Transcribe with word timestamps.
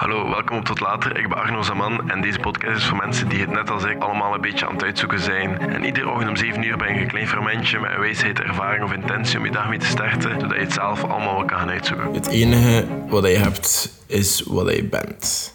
Hallo, 0.00 0.28
welkom 0.28 0.56
op 0.56 0.64
Tot 0.64 0.80
Later. 0.80 1.18
Ik 1.18 1.28
ben 1.28 1.38
Arno 1.38 1.62
Zaman 1.62 2.10
en 2.10 2.20
deze 2.20 2.38
podcast 2.38 2.76
is 2.76 2.84
voor 2.84 2.96
mensen 2.96 3.28
die 3.28 3.40
het 3.40 3.50
net 3.50 3.70
als 3.70 3.84
ik 3.84 4.02
allemaal 4.02 4.34
een 4.34 4.40
beetje 4.40 4.66
aan 4.66 4.72
het 4.72 4.82
uitzoeken 4.82 5.20
zijn. 5.20 5.58
En 5.58 5.84
iedere 5.84 6.10
ochtend 6.10 6.28
om 6.28 6.36
7 6.36 6.62
uur 6.62 6.76
ben 6.76 6.94
je 6.94 7.00
een 7.00 7.06
klein 7.06 7.28
fermentje 7.28 7.78
met 7.80 7.90
een 7.90 8.00
wijsheid, 8.00 8.40
ervaring 8.40 8.84
of 8.84 8.92
intentie 8.92 9.38
om 9.38 9.44
je 9.44 9.50
dag 9.50 9.68
mee 9.68 9.78
te 9.78 9.86
starten, 9.86 10.40
zodat 10.40 10.56
je 10.56 10.62
het 10.62 10.72
zelf 10.72 11.04
allemaal 11.04 11.36
wel 11.36 11.44
kan 11.44 11.58
gaan 11.58 11.70
uitzoeken. 11.70 12.14
Het 12.14 12.26
enige 12.26 12.86
wat 13.08 13.26
je 13.26 13.36
hebt 13.36 13.92
is 14.06 14.42
wat 14.46 14.76
je 14.76 14.84
bent. 14.84 15.54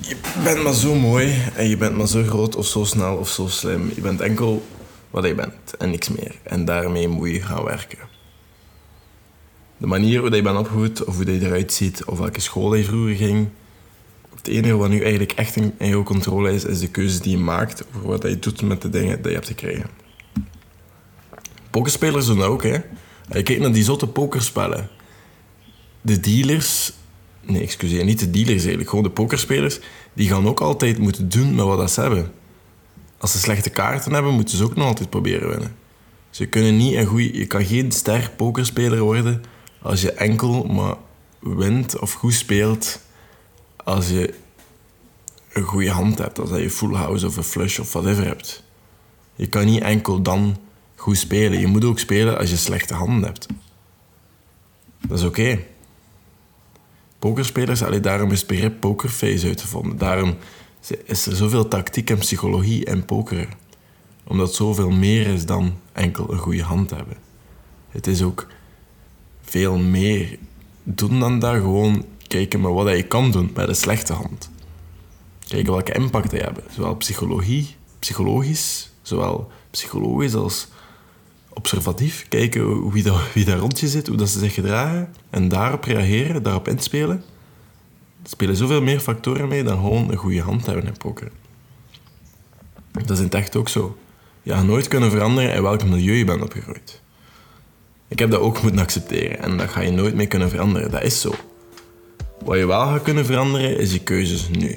Je 0.00 0.16
bent 0.44 0.62
maar 0.62 0.72
zo 0.72 0.94
mooi 0.94 1.42
en 1.54 1.68
je 1.68 1.76
bent 1.76 1.96
maar 1.96 2.08
zo 2.08 2.22
groot 2.22 2.56
of 2.56 2.66
zo 2.66 2.84
snel 2.84 3.16
of 3.16 3.28
zo 3.28 3.46
slim. 3.46 3.90
Je 3.94 4.00
bent 4.00 4.20
enkel 4.20 4.66
wat 5.10 5.26
je 5.26 5.34
bent 5.34 5.76
en 5.78 5.90
niks 5.90 6.08
meer. 6.08 6.34
En 6.42 6.64
daarmee 6.64 7.08
moet 7.08 7.30
je 7.30 7.42
gaan 7.42 7.64
werken. 7.64 8.13
De 9.84 9.90
manier 9.90 10.20
hoe 10.20 10.30
je 10.30 10.42
bent 10.42 10.58
opgevoed, 10.58 11.04
of 11.04 11.16
hoe 11.16 11.24
je 11.24 11.46
eruit 11.46 11.72
ziet, 11.72 12.04
of 12.04 12.18
welke 12.18 12.40
school 12.40 12.74
je 12.74 12.84
vroeger 12.84 13.16
ging. 13.16 13.48
Het 14.36 14.48
enige 14.48 14.76
wat 14.76 14.88
nu 14.88 15.00
eigenlijk 15.00 15.32
echt 15.32 15.56
in 15.56 15.74
jouw 15.78 16.02
controle 16.02 16.52
is, 16.52 16.64
is 16.64 16.78
de 16.78 16.88
keuze 16.88 17.20
die 17.20 17.30
je 17.30 17.42
maakt 17.42 17.84
over 17.96 18.08
wat 18.08 18.22
je 18.22 18.38
doet 18.38 18.62
met 18.62 18.82
de 18.82 18.88
dingen 18.88 19.16
die 19.16 19.28
je 19.28 19.34
hebt 19.34 19.46
gekregen. 19.46 19.90
Pokerspelers 21.70 22.26
doen 22.26 22.38
dat 22.38 22.46
ook, 22.46 22.62
hè. 22.62 22.76
Je 23.30 23.42
kijkt 23.42 23.60
naar 23.60 23.72
die 23.72 23.84
zotte 23.84 24.06
pokerspellen. 24.06 24.88
De 26.00 26.20
dealers... 26.20 26.92
Nee, 27.46 27.62
excuseer, 27.62 28.04
niet 28.04 28.18
de 28.18 28.30
dealers 28.30 28.60
eigenlijk. 28.60 28.88
Gewoon 28.88 29.04
de 29.04 29.10
pokerspelers, 29.10 29.78
die 30.12 30.28
gaan 30.28 30.48
ook 30.48 30.60
altijd 30.60 30.98
moeten 30.98 31.28
doen 31.28 31.54
met 31.54 31.64
wat 31.64 31.90
ze 31.90 32.00
hebben. 32.00 32.32
Als 33.18 33.32
ze 33.32 33.38
slechte 33.38 33.70
kaarten 33.70 34.12
hebben, 34.12 34.34
moeten 34.34 34.56
ze 34.56 34.64
ook 34.64 34.76
nog 34.76 34.86
altijd 34.86 35.10
proberen 35.10 35.48
winnen. 35.48 35.76
Ze 36.30 36.46
kunnen 36.46 36.76
niet 36.76 36.94
een 36.94 37.06
goeie, 37.06 37.38
je 37.38 37.46
kan 37.46 37.64
geen 37.64 37.92
ster 37.92 38.30
pokerspeler 38.36 39.00
worden 39.00 39.42
als 39.84 40.00
je 40.00 40.12
enkel 40.12 40.64
maar 40.64 40.96
wint 41.40 41.98
of 41.98 42.12
goed 42.12 42.34
speelt 42.34 43.00
als 43.76 44.08
je 44.08 44.34
een 45.52 45.62
goede 45.62 45.90
hand 45.90 46.18
hebt. 46.18 46.38
Als 46.38 46.50
je 46.50 46.70
full 46.70 46.94
house 46.94 47.26
of 47.26 47.36
een 47.36 47.44
flush 47.44 47.78
of 47.78 47.92
whatever 47.92 48.24
hebt. 48.24 48.62
Je 49.34 49.46
kan 49.46 49.64
niet 49.64 49.82
enkel 49.82 50.22
dan 50.22 50.56
goed 50.96 51.16
spelen. 51.16 51.58
Je 51.58 51.66
moet 51.66 51.84
ook 51.84 51.98
spelen 51.98 52.38
als 52.38 52.50
je 52.50 52.56
slechte 52.56 52.94
handen 52.94 53.24
hebt. 53.24 53.46
Dat 55.00 55.18
is 55.18 55.24
oké. 55.24 55.64
Pokerspelers, 57.18 57.82
allee, 57.82 58.00
daarom 58.00 58.30
is 58.30 58.38
het 58.38 58.48
begrip 58.48 58.80
pokerface 58.80 59.46
uitgevonden. 59.46 59.98
Daarom 59.98 60.36
is 61.04 61.26
er 61.26 61.36
zoveel 61.36 61.68
tactiek 61.68 62.10
en 62.10 62.18
psychologie 62.18 62.84
in 62.84 63.04
poker. 63.04 63.48
Omdat 64.24 64.54
zoveel 64.54 64.90
meer 64.90 65.26
is 65.26 65.46
dan 65.46 65.74
enkel 65.92 66.32
een 66.32 66.38
goede 66.38 66.62
hand 66.62 66.90
hebben. 66.90 67.16
Het 67.88 68.06
is 68.06 68.22
ook 68.22 68.46
veel 69.54 69.78
meer 69.78 70.38
doen 70.82 71.20
dan 71.20 71.38
dat. 71.38 71.54
Gewoon 71.54 72.04
kijken 72.26 72.60
met 72.60 72.72
wat 72.72 72.96
je 72.96 73.02
kan 73.02 73.30
doen 73.30 73.50
met 73.54 73.68
een 73.68 73.74
slechte 73.74 74.12
hand. 74.12 74.50
Kijken 75.48 75.72
welke 75.72 75.92
impact 75.92 76.30
die 76.30 76.40
hebben. 76.40 76.64
Zowel 76.70 76.96
psychologie, 76.96 77.76
psychologisch, 77.98 78.90
zowel 79.02 79.50
psychologisch 79.70 80.34
als 80.34 80.68
observatief. 81.48 82.26
Kijken 82.28 82.90
wie, 82.90 83.02
dat, 83.02 83.32
wie 83.32 83.44
daar 83.44 83.58
rond 83.58 83.80
je 83.80 83.88
zit, 83.88 84.06
hoe 84.06 84.16
dat 84.16 84.28
ze 84.28 84.38
zich 84.38 84.54
gedragen. 84.54 85.14
En 85.30 85.48
daarop 85.48 85.84
reageren, 85.84 86.42
daarop 86.42 86.68
inspelen. 86.68 87.22
Er 88.22 88.30
spelen 88.30 88.56
zoveel 88.56 88.82
meer 88.82 89.00
factoren 89.00 89.48
mee 89.48 89.62
dan 89.62 89.76
gewoon 89.76 90.10
een 90.10 90.16
goede 90.16 90.40
hand 90.40 90.66
hebben 90.66 90.86
in 90.86 90.98
poker. 90.98 91.30
Dat 92.92 93.10
is 93.10 93.18
in 93.18 93.24
het 93.24 93.34
echt 93.34 93.56
ook 93.56 93.68
zo. 93.68 93.96
Je 94.42 94.52
gaat 94.52 94.64
nooit 94.64 94.88
kunnen 94.88 95.10
veranderen 95.10 95.54
in 95.54 95.62
welk 95.62 95.84
milieu 95.84 96.14
je 96.14 96.24
bent 96.24 96.42
opgegroeid. 96.42 97.02
Ik 98.08 98.18
heb 98.18 98.30
dat 98.30 98.40
ook 98.40 98.62
moeten 98.62 98.80
accepteren 98.80 99.42
en 99.42 99.56
dat 99.56 99.68
ga 99.68 99.80
je 99.80 99.90
nooit 99.90 100.14
meer 100.14 100.26
kunnen 100.26 100.50
veranderen. 100.50 100.90
Dat 100.90 101.02
is 101.02 101.20
zo. 101.20 101.34
Wat 102.44 102.58
je 102.58 102.66
wel 102.66 102.80
gaat 102.80 103.02
kunnen 103.02 103.26
veranderen, 103.26 103.78
is 103.78 103.92
je 103.92 104.00
keuzes 104.00 104.48
nu. 104.48 104.76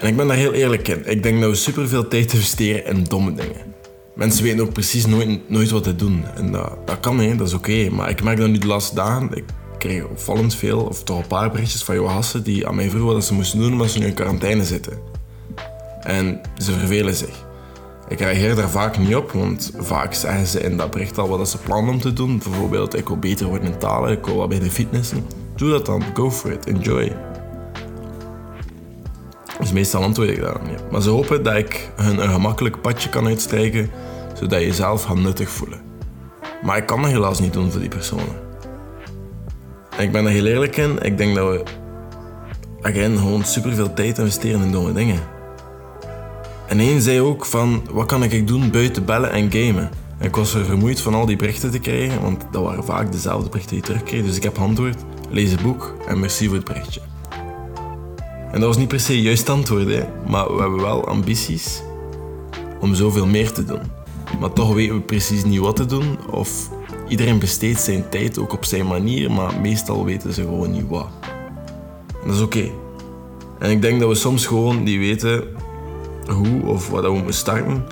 En 0.00 0.08
ik 0.08 0.16
ben 0.16 0.26
daar 0.26 0.36
heel 0.36 0.52
eerlijk 0.52 0.88
in. 0.88 1.06
Ik 1.06 1.22
denk 1.22 1.40
dat 1.40 1.50
we 1.50 1.56
superveel 1.56 2.08
tijd 2.08 2.32
investeren 2.32 2.84
in 2.84 3.04
domme 3.04 3.34
dingen. 3.34 3.74
Mensen 4.14 4.44
weten 4.44 4.60
ook 4.60 4.72
precies 4.72 5.06
nooit, 5.06 5.48
nooit 5.48 5.70
wat 5.70 5.82
te 5.82 5.96
doen. 5.96 6.24
En 6.34 6.52
dat, 6.52 6.86
dat 6.86 7.00
kan, 7.00 7.18
hè. 7.18 7.36
dat 7.36 7.46
is 7.46 7.54
oké. 7.54 7.88
Maar 7.90 8.10
ik 8.10 8.22
merk 8.22 8.38
dat 8.38 8.48
nu 8.48 8.58
de 8.58 8.66
laatste 8.66 8.94
dagen... 8.94 9.30
Ik 9.34 9.44
kreeg 9.78 10.04
opvallend 10.04 10.54
veel, 10.54 10.80
of 10.80 11.04
toch 11.04 11.18
een 11.18 11.26
paar 11.26 11.50
berichtjes 11.50 11.82
van 11.82 11.94
Johassen... 11.94 12.42
die 12.42 12.66
aan 12.66 12.74
mij 12.74 12.90
vroegen 12.90 13.12
wat 13.12 13.24
ze 13.24 13.34
moesten 13.34 13.58
doen 13.58 13.72
omdat 13.72 13.90
ze 13.90 13.98
nu 13.98 14.06
in 14.06 14.14
quarantaine 14.14 14.64
zitten. 14.64 14.98
En 16.00 16.40
ze 16.58 16.72
vervelen 16.72 17.14
zich. 17.14 17.44
Ik 18.08 18.20
reageer 18.20 18.54
daar 18.54 18.70
vaak 18.70 18.98
niet 18.98 19.16
op, 19.16 19.32
want 19.32 19.72
vaak 19.76 20.14
zeggen 20.14 20.46
ze 20.46 20.60
in 20.60 20.76
dat 20.76 20.90
bericht 20.90 21.18
al 21.18 21.28
wat 21.28 21.48
ze 21.48 21.58
plannen 21.58 21.94
om 21.94 22.00
te 22.00 22.12
doen. 22.12 22.38
Bijvoorbeeld, 22.38 22.98
ik 22.98 23.08
wil 23.08 23.18
beter 23.18 23.46
worden 23.46 23.72
in 23.72 23.78
talen, 23.78 24.10
ik 24.10 24.26
wil 24.26 24.36
wat 24.36 24.48
bij 24.48 24.58
de 24.58 24.70
fitnessen. 24.70 25.26
Doe 25.56 25.70
dat 25.70 25.86
dan, 25.86 26.02
go 26.14 26.30
for 26.30 26.52
it, 26.52 26.66
enjoy. 26.66 27.16
Dus 29.58 29.72
meestal 29.72 30.02
antwoord 30.02 30.28
ik 30.28 30.40
daar 30.40 30.60
niet 30.68 30.90
Maar 30.90 31.02
ze 31.02 31.10
hopen 31.10 31.42
dat 31.42 31.56
ik 31.56 31.90
hun 31.96 32.22
een 32.22 32.30
gemakkelijk 32.30 32.80
padje 32.80 33.08
kan 33.08 33.26
uitstrijken, 33.26 33.90
zodat 34.34 34.60
je 34.60 34.66
jezelf 34.66 35.02
gaat 35.02 35.16
nuttig 35.16 35.48
voelen. 35.50 35.80
Maar 36.62 36.76
ik 36.76 36.86
kan 36.86 37.02
dat 37.02 37.10
helaas 37.10 37.40
niet 37.40 37.52
doen 37.52 37.70
voor 37.70 37.80
die 37.80 37.88
personen. 37.88 38.40
En 39.96 40.04
ik 40.04 40.12
ben 40.12 40.24
er 40.24 40.30
heel 40.30 40.46
eerlijk 40.46 40.76
in, 40.76 40.98
ik 41.02 41.18
denk 41.18 41.34
dat 41.34 41.48
we 41.48 41.62
again, 42.80 43.16
gewoon 43.16 43.44
superveel 43.44 43.94
tijd 43.94 44.18
investeren 44.18 44.62
in 44.62 44.72
domme 44.72 44.92
dingen. 44.92 45.20
En 46.72 46.80
één 46.80 47.02
zei 47.02 47.20
ook 47.20 47.44
van, 47.44 47.82
wat 47.90 48.06
kan 48.06 48.22
ik 48.22 48.46
doen 48.46 48.70
buiten 48.70 49.04
bellen 49.04 49.30
en 49.30 49.52
gamen? 49.52 49.90
En 50.18 50.26
ik 50.26 50.36
was 50.36 50.54
er 50.54 50.64
vermoeid 50.64 51.00
van 51.00 51.14
al 51.14 51.26
die 51.26 51.36
berichten 51.36 51.70
te 51.70 51.78
krijgen, 51.78 52.22
want 52.22 52.44
dat 52.50 52.62
waren 52.62 52.84
vaak 52.84 53.12
dezelfde 53.12 53.48
berichten 53.48 53.70
die 53.70 53.78
ik 53.78 53.84
terugkreeg. 53.84 54.24
Dus 54.24 54.36
ik 54.36 54.42
heb 54.42 54.58
antwoord, 54.58 54.96
lees 55.30 55.50
het 55.50 55.62
boek 55.62 55.94
en 56.06 56.20
merci 56.20 56.46
voor 56.46 56.56
het 56.56 56.64
berichtje. 56.64 57.00
En 58.52 58.60
dat 58.60 58.62
was 58.62 58.76
niet 58.76 58.88
per 58.88 59.00
se 59.00 59.22
juist 59.22 59.48
antwoord, 59.48 59.88
hè? 59.88 60.02
maar 60.28 60.54
we 60.54 60.60
hebben 60.60 60.80
wel 60.80 61.06
ambities 61.06 61.82
om 62.80 62.94
zoveel 62.94 63.26
meer 63.26 63.52
te 63.52 63.64
doen. 63.64 63.82
Maar 64.40 64.52
toch 64.52 64.74
weten 64.74 64.94
we 64.94 65.00
precies 65.00 65.44
niet 65.44 65.60
wat 65.60 65.76
te 65.76 65.86
doen, 65.86 66.18
of 66.30 66.70
iedereen 67.08 67.38
besteedt 67.38 67.80
zijn 67.80 68.08
tijd 68.08 68.38
ook 68.38 68.52
op 68.52 68.64
zijn 68.64 68.86
manier, 68.86 69.30
maar 69.30 69.60
meestal 69.60 70.04
weten 70.04 70.32
ze 70.32 70.40
gewoon 70.40 70.70
niet 70.70 70.88
wat. 70.88 71.08
Dat 72.26 72.34
is 72.34 72.40
oké. 72.40 72.70
En 73.58 73.70
ik 73.70 73.82
denk 73.82 74.00
dat 74.00 74.08
we 74.08 74.14
soms 74.14 74.46
gewoon 74.46 74.82
niet 74.82 74.98
weten 74.98 75.44
hoe 76.32 76.62
of 76.64 76.88
wat 76.88 77.02
we 77.04 77.12
moeten 77.12 77.34
starten. 77.34 77.84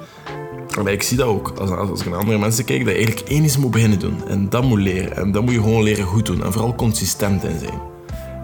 Maar 0.82 0.92
ik 0.92 1.02
zie 1.02 1.16
dat 1.16 1.26
ook, 1.26 1.52
als, 1.58 1.70
als 1.70 2.00
ik 2.00 2.10
naar 2.10 2.18
andere 2.18 2.38
mensen 2.38 2.64
kijk, 2.64 2.84
dat 2.84 2.88
je 2.88 2.98
eigenlijk 2.98 3.28
één 3.28 3.44
iets 3.44 3.56
moet 3.56 3.70
beginnen 3.70 3.98
doen. 3.98 4.28
En 4.28 4.48
dat 4.48 4.62
moet 4.62 4.78
leren. 4.78 5.16
En 5.16 5.32
dat 5.32 5.42
moet 5.42 5.52
je 5.52 5.60
gewoon 5.60 5.82
leren 5.82 6.04
goed 6.04 6.26
doen. 6.26 6.44
En 6.44 6.52
vooral 6.52 6.74
consistent 6.74 7.44
in 7.44 7.58
zijn. 7.58 7.80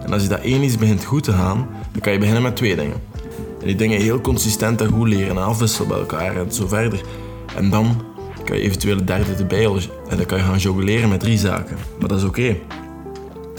En 0.03 0.13
als 0.13 0.21
je 0.21 0.27
dat 0.27 0.39
één 0.39 0.63
iets 0.63 0.77
begint 0.77 1.03
goed 1.03 1.23
te 1.23 1.31
gaan, 1.31 1.67
dan 1.91 2.01
kan 2.01 2.13
je 2.13 2.19
beginnen 2.19 2.43
met 2.43 2.55
twee 2.55 2.75
dingen. 2.75 3.01
En 3.59 3.67
die 3.67 3.75
dingen 3.75 4.01
heel 4.01 4.21
consistent 4.21 4.81
en 4.81 4.91
goed 4.91 5.07
leren 5.07 5.29
en 5.29 5.43
afwisselen 5.43 5.87
bij 5.87 5.97
elkaar 5.97 6.35
en 6.35 6.51
zo 6.51 6.67
verder. 6.67 7.01
En 7.55 7.69
dan 7.69 8.03
kan 8.43 8.57
je 8.57 8.63
eventueel 8.63 8.95
het 8.95 9.07
derde 9.07 9.33
erbij 9.33 9.65
En 10.09 10.17
dan 10.17 10.25
kan 10.25 10.37
je 10.37 10.43
gaan 10.43 10.57
jongleren 10.57 11.09
met 11.09 11.19
drie 11.19 11.37
zaken. 11.37 11.77
Maar 11.99 12.07
dat 12.07 12.17
is 12.17 12.23
oké. 12.23 12.55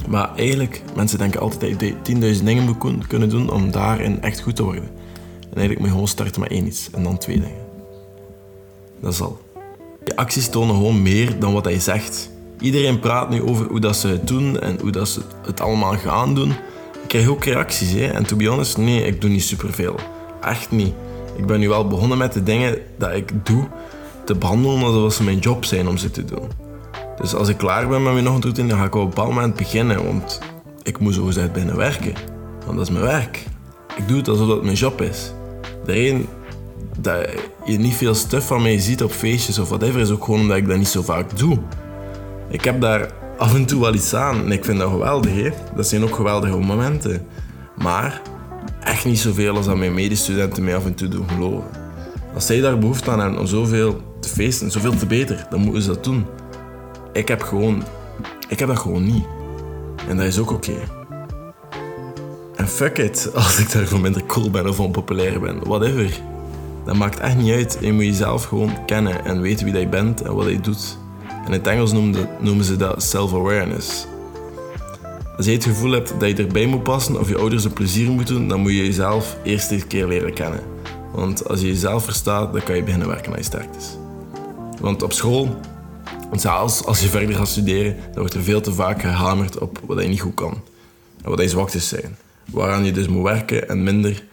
Maar 0.08 0.34
eigenlijk, 0.36 0.82
mensen 0.94 1.18
denken 1.18 1.40
altijd 1.40 1.80
dat 1.80 1.92
je 2.20 2.34
10.000 2.38 2.44
dingen 2.44 2.64
moet 2.64 3.06
kunnen 3.06 3.28
doen 3.28 3.50
om 3.50 3.70
daarin 3.70 4.22
echt 4.22 4.40
goed 4.40 4.56
te 4.56 4.62
worden. 4.62 4.97
En 5.58 5.64
eigenlijk 5.64 5.78
moet 5.78 5.88
je 5.88 5.94
gewoon 5.94 6.08
starten 6.08 6.40
met 6.40 6.50
één 6.50 6.66
iets 6.66 6.90
en 6.92 7.02
dan 7.02 7.18
twee 7.18 7.40
dingen. 7.40 7.66
Dat 9.00 9.12
is 9.12 9.20
al. 9.20 9.40
Je 10.04 10.16
acties 10.16 10.48
tonen 10.48 10.74
gewoon 10.74 11.02
meer 11.02 11.38
dan 11.38 11.52
wat 11.52 11.64
hij 11.64 11.80
zegt. 11.80 12.30
Iedereen 12.60 13.00
praat 13.00 13.30
nu 13.30 13.42
over 13.42 13.66
hoe 13.66 13.80
dat 13.80 13.96
ze 13.96 14.08
het 14.08 14.26
doen 14.26 14.60
en 14.60 14.78
hoe 14.80 14.90
dat 14.90 15.08
ze 15.08 15.20
het 15.46 15.60
allemaal 15.60 15.96
gaan 15.96 16.34
doen. 16.34 16.50
Ik 17.02 17.08
krijg 17.08 17.28
ook 17.28 17.44
reacties, 17.44 17.92
hè. 17.92 18.06
En 18.06 18.26
to 18.26 18.36
be 18.36 18.46
honest, 18.46 18.76
nee, 18.76 19.04
ik 19.04 19.20
doe 19.20 19.30
niet 19.30 19.42
superveel. 19.42 19.94
Echt 20.40 20.70
niet. 20.70 20.94
Ik 21.36 21.46
ben 21.46 21.60
nu 21.60 21.68
wel 21.68 21.86
begonnen 21.86 22.18
met 22.18 22.32
de 22.32 22.42
dingen 22.42 22.78
dat 22.98 23.14
ik 23.14 23.46
doe 23.46 23.68
te 24.24 24.34
behandelen 24.34 24.82
alsof 24.82 25.12
ze 25.12 25.22
mijn 25.22 25.38
job 25.38 25.64
zijn 25.64 25.88
om 25.88 25.96
ze 25.96 26.10
te 26.10 26.24
doen. 26.24 26.48
Dus 27.20 27.34
als 27.34 27.48
ik 27.48 27.56
klaar 27.56 27.88
ben 27.88 28.02
met 28.02 28.12
mijn 28.12 28.26
ochtendroutine, 28.26 28.68
dan 28.68 28.78
ga 28.78 28.84
ik 28.84 28.94
op 28.94 29.02
een 29.02 29.08
bepaald 29.08 29.28
moment 29.28 29.54
beginnen, 29.54 30.04
want 30.04 30.38
ik 30.82 30.98
moet 30.98 31.14
zo 31.14 31.24
gezegd 31.24 31.52
binnen 31.52 31.76
werken. 31.76 32.14
Want 32.64 32.76
dat 32.76 32.86
is 32.86 32.92
mijn 32.92 33.04
werk. 33.04 33.44
Ik 33.96 34.08
doe 34.08 34.16
het 34.16 34.28
alsof 34.28 34.48
het 34.48 34.62
mijn 34.62 34.76
job 34.76 35.00
is. 35.00 35.32
Reden 35.88 36.26
dat 36.98 37.26
je 37.64 37.78
niet 37.78 37.94
veel 37.94 38.14
stuff 38.14 38.46
van 38.46 38.62
mij 38.62 38.78
ziet 38.78 39.02
op 39.02 39.10
feestjes 39.10 39.58
of 39.58 39.68
whatever, 39.68 40.00
is 40.00 40.10
ook 40.10 40.24
gewoon 40.24 40.40
omdat 40.40 40.56
ik 40.56 40.68
dat 40.68 40.76
niet 40.76 40.88
zo 40.88 41.02
vaak 41.02 41.38
doe. 41.38 41.58
Ik 42.48 42.64
heb 42.64 42.80
daar 42.80 43.12
af 43.38 43.54
en 43.54 43.66
toe 43.66 43.80
wel 43.80 43.94
iets 43.94 44.14
aan 44.14 44.44
en 44.44 44.52
ik 44.52 44.64
vind 44.64 44.78
dat 44.78 44.90
geweldig. 44.90 45.54
Dat 45.76 45.86
zijn 45.86 46.02
ook 46.02 46.14
geweldige 46.14 46.58
momenten. 46.58 47.26
Maar 47.76 48.22
echt 48.80 49.04
niet 49.04 49.18
zoveel 49.18 49.56
als 49.56 49.66
dat 49.66 49.76
mijn 49.76 49.94
medestudenten 49.94 50.64
mij 50.64 50.76
af 50.76 50.86
en 50.86 50.94
toe 50.94 51.08
doen 51.08 51.28
geloven. 51.28 51.70
Als 52.34 52.46
zij 52.46 52.60
daar 52.60 52.78
behoefte 52.78 53.10
aan 53.10 53.20
hebben 53.20 53.38
om 53.40 53.46
zoveel 53.46 54.00
te 54.20 54.28
feesten, 54.28 54.70
zoveel 54.70 54.96
te 54.96 55.06
beter, 55.06 55.46
dan 55.50 55.60
moeten 55.60 55.82
ze 55.82 55.88
dat 55.88 56.04
doen. 56.04 56.26
Ik 57.12 57.28
heb 57.28 57.42
gewoon... 57.42 57.82
Ik 58.48 58.58
heb 58.58 58.68
dat 58.68 58.78
gewoon 58.78 59.04
niet. 59.04 59.24
En 60.08 60.16
dat 60.16 60.26
is 60.26 60.38
ook 60.38 60.50
oké. 60.50 60.97
En 62.58 62.68
fuck 62.68 62.98
it, 62.98 63.30
als 63.34 63.58
ik 63.58 63.72
daarvoor 63.72 64.00
minder 64.00 64.26
cool 64.26 64.50
ben 64.50 64.68
of 64.68 64.80
onpopulair 64.80 65.40
ben. 65.40 65.58
Whatever. 65.64 66.20
Dat 66.84 66.96
maakt 66.96 67.18
echt 67.18 67.36
niet 67.36 67.52
uit. 67.52 67.78
Je 67.80 67.92
moet 67.92 68.04
jezelf 68.04 68.44
gewoon 68.44 68.84
kennen 68.86 69.24
en 69.24 69.40
weten 69.40 69.64
wie 69.64 69.78
je 69.78 69.88
bent 69.88 70.22
en 70.22 70.34
wat 70.34 70.48
je 70.48 70.60
doet. 70.60 70.98
En 71.28 71.46
in 71.46 71.52
het 71.52 71.66
Engels 71.66 71.92
noemen, 71.92 72.64
ze 72.64 72.76
dat 72.76 73.02
self-awareness. 73.02 74.06
Als 75.36 75.46
je 75.46 75.52
het 75.52 75.64
gevoel 75.64 75.90
hebt 75.90 76.14
dat 76.20 76.28
je 76.28 76.44
erbij 76.44 76.66
moet 76.66 76.82
passen 76.82 77.20
of 77.20 77.28
je 77.28 77.38
ouders 77.38 77.64
een 77.64 77.72
plezier 77.72 78.10
moet 78.10 78.26
doen, 78.26 78.48
dan 78.48 78.60
moet 78.60 78.70
je 78.70 78.84
jezelf 78.84 79.36
eerst 79.44 79.70
een 79.70 79.86
keer 79.86 80.06
leren 80.06 80.34
kennen. 80.34 80.60
Want 81.12 81.48
als 81.48 81.60
je 81.60 81.66
jezelf 81.66 82.04
verstaat, 82.04 82.52
dan 82.52 82.62
kan 82.62 82.76
je 82.76 82.82
beginnen 82.82 83.08
werken 83.08 83.32
aan 83.32 83.38
je 83.38 83.44
sterktes. 83.44 83.96
Want 84.80 85.02
op 85.02 85.12
school, 85.12 85.56
zelfs 86.32 86.84
als 86.84 87.00
je 87.00 87.08
verder 87.08 87.34
gaat 87.34 87.48
studeren, 87.48 87.96
dan 87.96 88.18
wordt 88.18 88.34
er 88.34 88.42
veel 88.42 88.60
te 88.60 88.72
vaak 88.72 89.00
gehamerd 89.00 89.58
op 89.58 89.80
wat 89.86 90.02
je 90.02 90.08
niet 90.08 90.20
goed 90.20 90.34
kan. 90.34 90.62
En 91.22 91.30
wat 91.30 91.40
je 91.40 91.48
zwaktes 91.48 91.88
zijn. 91.88 92.16
Waaraan 92.52 92.84
je 92.84 92.92
dus 92.92 93.08
moet 93.08 93.22
werken 93.22 93.68
en 93.68 93.82
minder 93.82 94.24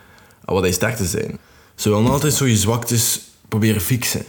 aan 0.46 0.56
wat 0.56 0.66
je 0.66 0.72
sterktes 0.72 1.12
zijn. 1.12 1.38
Ze 1.76 1.90
willen 1.90 2.12
altijd 2.12 2.34
zo 2.34 2.46
je 2.46 2.58
zwaktes 2.58 3.22
proberen 3.50 3.82
fixen. 3.82 4.24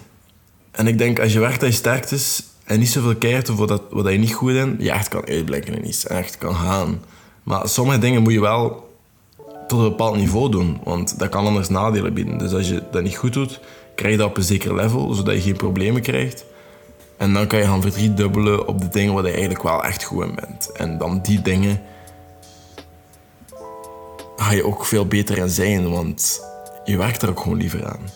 En 0.71 0.87
ik 0.87 0.99
denk, 0.99 1.21
als 1.21 1.33
je 1.33 1.41
werkt 1.41 1.63
aan 1.63 1.69
je 1.69 1.75
sterktes 1.75 2.43
en 2.65 2.79
niet 2.79 2.89
zoveel 2.89 3.17
kijkt 3.17 3.51
over 3.51 3.67
dat, 3.67 3.83
wat 3.91 4.13
je 4.13 4.19
niet 4.19 4.35
goed 4.35 4.53
in, 4.53 4.77
je 4.79 4.91
echt 4.91 5.09
kan 5.09 5.27
uitblikken 5.27 5.75
in 5.75 5.89
iets 5.89 6.07
en 6.07 6.17
echt 6.17 6.39
kan 6.39 6.55
gaan. 6.55 7.03
Maar 7.43 7.69
sommige 7.69 7.99
dingen 7.99 8.23
moet 8.23 8.33
je 8.33 8.41
wel 8.41 8.95
tot 9.67 9.79
een 9.79 9.89
bepaald 9.89 10.17
niveau 10.17 10.51
doen, 10.51 10.81
want 10.85 11.19
dat 11.19 11.29
kan 11.29 11.47
anders 11.47 11.69
nadelen 11.69 12.15
bieden. 12.15 12.39
Dus 12.39 12.53
als 12.53 12.69
je 12.69 12.83
dat 12.91 13.03
niet 13.03 13.17
goed 13.17 13.33
doet, 13.33 13.61
krijg 13.95 14.13
je 14.13 14.19
dat 14.19 14.29
op 14.29 14.37
een 14.37 14.43
zeker 14.43 14.75
level, 14.75 15.15
zodat 15.15 15.35
je 15.35 15.41
geen 15.41 15.57
problemen 15.57 16.03
krijgt. 16.03 16.45
En 17.17 17.33
dan 17.33 17.47
kan 17.47 17.59
je 17.59 17.65
gaan 17.65 17.83
verdriedubbelen 17.83 18.69
op 18.69 18.81
de 18.81 18.89
dingen 18.89 19.15
waar 19.15 19.23
je 19.23 19.31
eigenlijk 19.31 19.63
wel 19.63 19.85
echt 19.85 20.05
goed 20.05 20.25
in 20.25 20.35
bent. 20.35 20.73
En 20.73 20.99
dan 20.99 21.21
die 21.23 21.43
dingen 21.43 21.83
ga 24.37 24.53
je 24.53 24.65
ook 24.65 24.85
veel 24.85 25.07
beter 25.07 25.39
in 25.39 25.49
zijn, 25.49 25.91
want 25.91 26.41
je 26.85 26.97
werkt 26.97 27.23
er 27.23 27.29
ook 27.29 27.41
gewoon 27.41 27.59
liever 27.59 27.87
aan. 27.87 28.11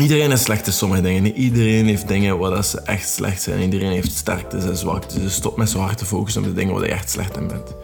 iedereen 0.00 0.30
is 0.30 0.42
slecht 0.42 0.66
in 0.66 0.72
sommige 0.72 1.02
dingen. 1.02 1.32
Iedereen 1.32 1.86
heeft 1.86 2.08
dingen 2.08 2.38
waar 2.38 2.64
ze 2.64 2.80
echt 2.80 3.08
slecht 3.08 3.42
zijn. 3.42 3.60
Iedereen 3.60 3.90
heeft 3.90 4.12
sterktes 4.12 4.64
en 4.64 4.76
zwaktes. 4.76 5.22
Dus 5.22 5.34
stop 5.34 5.56
met 5.56 5.70
zo 5.70 5.78
hard 5.78 5.98
te 5.98 6.04
focussen 6.04 6.42
op 6.42 6.48
de 6.48 6.54
dingen 6.54 6.74
waar 6.74 6.84
je 6.84 6.92
echt 6.92 7.10
slecht 7.10 7.36
in 7.36 7.46
bent. 7.46 7.74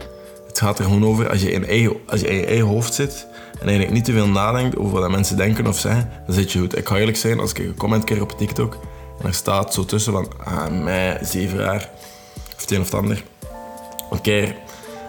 Het 0.47 0.59
gaat 0.59 0.79
er 0.79 0.85
gewoon 0.85 1.05
over, 1.05 1.31
als 1.31 1.43
je 1.43 1.51
in, 1.51 1.67
eigen, 1.67 1.97
als 2.07 2.21
je 2.21 2.27
in 2.27 2.37
je 2.37 2.47
eigen 2.47 2.67
hoofd 2.67 2.95
zit 2.95 3.27
en 3.53 3.67
eigenlijk 3.67 3.93
niet 3.93 4.05
te 4.05 4.13
veel 4.13 4.29
nadenkt 4.29 4.77
over 4.77 5.01
wat 5.01 5.11
mensen 5.11 5.37
denken 5.37 5.67
of 5.67 5.79
zeggen, 5.79 6.11
dan 6.27 6.35
zit 6.35 6.53
je 6.53 6.59
goed. 6.59 6.79
Ik 6.79 6.89
ga 6.89 6.97
eerlijk 6.97 7.17
zijn, 7.17 7.41
als 7.41 7.51
ik 7.51 7.59
een 7.59 7.75
comment 7.75 8.05
krijg 8.05 8.21
op 8.21 8.39
TikTok 8.39 8.79
en 9.21 9.27
er 9.27 9.35
staat 9.35 9.75
zo 9.75 9.85
tussen 9.85 10.13
van, 10.13 10.29
ah, 10.45 10.83
mij, 10.83 11.19
zeven 11.23 11.59
jaar, 11.59 11.91
of 12.57 12.61
het 12.61 12.71
een 12.71 12.81
of 12.81 12.85
het 12.85 12.95
ander. 12.95 13.23
Keer, 14.23 14.57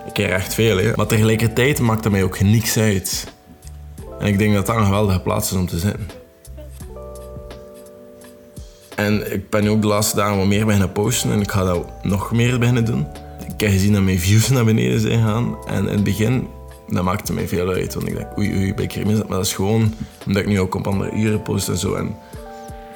een 0.07 0.13
keer 0.13 0.29
echt 0.29 0.53
veel, 0.53 0.77
hè. 0.77 0.91
Maar 0.95 1.05
tegelijkertijd 1.05 1.79
maakt 1.79 2.03
het 2.03 2.13
mij 2.13 2.23
ook 2.23 2.39
niks 2.39 2.77
uit. 2.77 3.27
En 4.19 4.27
ik 4.27 4.37
denk 4.37 4.53
dat 4.53 4.65
dat 4.65 4.75
een 4.75 4.85
geweldige 4.85 5.21
plaats 5.21 5.51
is 5.51 5.57
om 5.57 5.67
te 5.67 5.79
zitten. 5.79 6.07
En 8.95 9.33
ik 9.33 9.49
ben 9.49 9.67
ook 9.67 9.81
de 9.81 9.87
laatste 9.87 10.15
dagen 10.15 10.37
wat 10.37 10.45
meer 10.45 10.65
beginnen 10.65 10.91
posten 10.91 11.31
en 11.31 11.41
ik 11.41 11.51
ga 11.51 11.63
dat 11.63 12.03
nog 12.03 12.31
meer 12.31 12.59
beginnen 12.59 12.85
doen. 12.85 13.07
Ik 13.53 13.59
heb 13.59 13.71
gezien 13.71 13.93
dat 13.93 14.01
mijn 14.01 14.19
views 14.19 14.49
naar 14.49 14.65
beneden 14.65 14.99
zijn 14.99 15.23
gaan. 15.23 15.57
En 15.67 15.87
in 15.87 15.93
het 15.93 16.03
begin, 16.03 16.47
dat 16.87 17.03
maakte 17.03 17.33
mij 17.33 17.47
veel 17.47 17.69
uit. 17.69 17.93
Want 17.93 18.07
ik 18.07 18.15
dacht, 18.15 18.37
oei, 18.37 18.55
oei, 18.55 18.73
ben 18.73 18.83
ik 18.83 18.91
hier 18.91 19.05
mis? 19.05 19.17
Maar 19.17 19.37
dat 19.37 19.45
is 19.45 19.53
gewoon 19.53 19.93
omdat 20.25 20.41
ik 20.41 20.47
nu 20.47 20.59
ook 20.59 20.75
op 20.75 20.87
andere 20.87 21.11
uren 21.11 21.41
post 21.41 21.69
en 21.69 21.77
zo. 21.77 21.93
En 21.93 22.15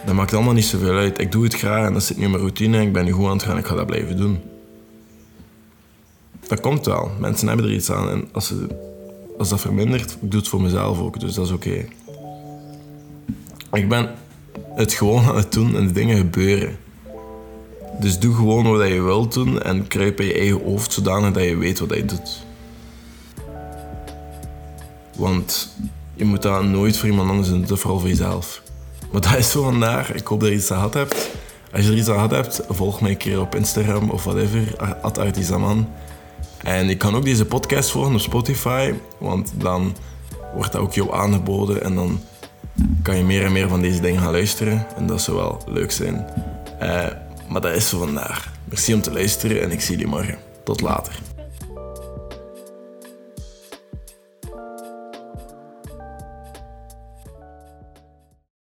dat 0.06 0.16
maakt 0.16 0.34
allemaal 0.34 0.54
niet 0.54 0.66
zoveel 0.66 0.98
uit. 0.98 1.20
Ik 1.20 1.32
doe 1.32 1.44
het 1.44 1.56
graag 1.56 1.86
en 1.86 1.94
dat 1.94 2.04
zit 2.04 2.18
nu 2.18 2.24
in 2.24 2.30
mijn 2.30 2.42
routine. 2.42 2.82
Ik 2.82 2.94
ben 2.94 3.06
nu 3.06 3.12
goed 3.12 3.26
aan 3.26 3.32
het 3.32 3.44
gaan 3.44 3.58
ik 3.58 3.66
ga 3.66 3.76
dat 3.76 3.86
blijven 3.86 4.18
doen. 4.18 4.51
Dat 6.52 6.60
komt 6.60 6.86
wel. 6.86 7.12
Mensen 7.20 7.48
hebben 7.48 7.66
er 7.66 7.74
iets 7.74 7.92
aan. 7.92 8.10
En 8.10 8.30
als, 8.32 8.48
ze, 8.48 8.68
als 9.38 9.50
dat 9.50 9.60
vermindert, 9.60 10.12
ik 10.22 10.32
doe 10.32 10.40
het 10.40 10.50
voor 10.50 10.62
mezelf 10.62 11.00
ook. 11.00 11.20
Dus 11.20 11.34
dat 11.34 11.46
is 11.46 11.52
oké. 11.52 11.86
Ik 13.74 13.90
ben 13.90 14.10
het 14.76 14.94
gewoon 14.94 15.24
aan 15.24 15.36
het 15.36 15.54
doen 15.54 15.76
en 15.76 15.88
de 15.88 15.94
dingen 15.94 16.18
gebeuren. 16.18 16.78
Dus 18.00 18.20
doe 18.20 18.36
gewoon 18.36 18.78
wat 18.78 18.88
je 18.88 19.02
wilt 19.02 19.34
doen 19.34 19.62
en 19.62 19.88
kruip 19.88 20.20
in 20.20 20.26
je 20.26 20.34
eigen 20.34 20.64
hoofd 20.64 20.94
zodanig 20.94 21.32
dat 21.34 21.44
je 21.44 21.58
weet 21.58 21.80
wat 21.80 21.94
je 21.94 22.06
doet. 22.06 22.44
Want 25.16 25.76
je 26.14 26.26
moet 26.26 26.42
dat 26.42 26.64
nooit 26.64 26.98
voor 26.98 27.10
iemand 27.10 27.30
anders 27.30 27.50
doen, 27.50 27.78
vooral 27.78 28.00
voor 28.00 28.10
jezelf. 28.10 28.62
Maar 29.12 29.22
dat 29.22 29.38
is 29.38 29.52
zo 29.52 29.64
vandaar. 29.64 30.16
Ik 30.16 30.28
hoop 30.28 30.40
dat 30.40 30.50
je 30.50 30.56
iets 30.56 30.68
gehad 30.68 30.94
hebt. 30.94 31.30
Als 31.74 31.86
je 31.86 31.92
er 31.92 31.98
iets 31.98 32.08
aan 32.08 32.14
gehad 32.14 32.32
hebt, 32.32 32.62
volg 32.70 33.02
mij 33.02 33.12
een 33.12 33.18
keer 33.18 33.42
op 33.42 33.56
Instagram 33.56 34.10
of 34.10 34.24
whatever, 34.24 34.76
Artisaman. 35.02 35.88
En 36.64 36.88
je 36.88 36.98
kan 36.98 37.16
ook 37.16 37.24
deze 37.24 37.46
podcast 37.46 37.92
volgen 37.92 38.14
op 38.14 38.20
Spotify, 38.20 38.94
want 39.18 39.52
dan 39.56 39.96
wordt 40.56 40.72
dat 40.72 40.82
ook 40.82 40.94
jou 40.94 41.14
aangeboden 41.14 41.84
en 41.84 41.96
dan 41.96 42.20
kan 43.02 43.18
je 43.18 43.24
meer 43.24 43.46
en 43.46 43.52
meer 43.52 43.70
van 43.70 43.82
deze 43.82 44.02
dingen 44.02 44.22
gaan 44.22 44.32
luisteren. 44.32 44.88
En 44.96 45.08
dat 45.08 45.22
zou 45.22 45.38
wel 45.38 45.62
leuk 45.68 45.92
zijn. 45.92 46.26
Uh, 46.82 47.06
maar 47.48 47.62
dat 47.62 47.76
is 47.76 47.90
voor 47.90 48.00
vandaag. 48.00 48.52
Merci 48.64 48.94
om 48.94 49.02
te 49.02 49.12
luisteren 49.12 49.62
en 49.62 49.72
ik 49.72 49.82
zie 49.82 49.96
jullie 49.96 50.12
morgen. 50.12 50.38
Tot 50.64 50.82
later. 50.82 51.31